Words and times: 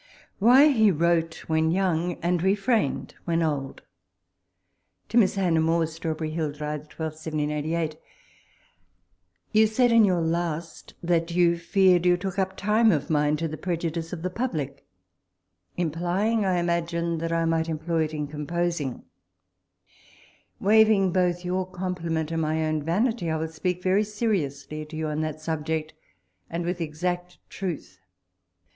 WHY 0.39 0.63
Hf: 0.69 0.97
WIIOTK 0.97 1.35
WHHX 1.45 1.73
YOlSG 1.73 2.19
AXD 2.21 2.41
RE 2.43 2.47
tit 2.55 2.65
mm: 2.65 3.11
It 3.11 3.39
\vHi:x 3.39 3.47
orn. 3.53 3.75
Tu 5.09 5.17
Mi^^s 5.19 5.35
Hannah 5.35 5.61
More. 5.61 5.83
Mrnirbcrr;/ 5.83 6.33
HiU, 6.35 6.55
Juhj 6.57 6.89
12, 6.89 7.13
178S.... 7.13 7.97
You 9.51 9.67
said 9.67 9.91
in 9.91 10.03
your 10.03 10.21
last 10.21 10.95
that 11.03 11.29
you 11.35 11.55
feared 11.55 12.07
you 12.07 12.17
took 12.17 12.39
up 12.39 12.57
time 12.57 12.91
of 12.91 13.11
mine 13.11 13.37
to 13.37 13.47
the 13.47 13.57
prejudice 13.59 14.11
of 14.11 14.23
the 14.23 14.31
jjublic; 14.31 14.79
implying, 15.77 16.39
T 16.39 16.45
imagine, 16.45 17.19
that 17.19 17.31
I 17.31 17.45
might 17.45 17.69
employ 17.69 18.05
it 18.05 18.13
in 18.15 18.25
composing. 18.25 19.03
Waving 20.59 21.11
both 21.13 21.45
your 21.45 21.67
compliment 21.67 22.31
and 22.31 22.41
my 22.41 22.65
own 22.65 22.81
vanity, 22.81 23.29
I 23.29 23.37
will 23.37 23.49
speak 23.49 23.83
very 23.83 24.03
seriously 24.03 24.83
to 24.83 24.95
you 24.95 25.05
on 25.09 25.21
that 25.21 25.41
subject, 25.41 25.93
and 26.49 26.65
with 26.65 26.81
exact 26.81 27.37
truth. 27.51 27.99